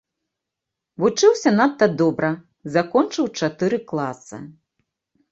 Вучыўся 1.01 1.49
надта 1.59 1.85
добра, 2.01 2.31
закончыў 2.77 3.25
чатыры 3.41 3.79
класы. 3.93 4.39